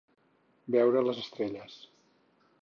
[0.75, 1.77] Veure les estrelles.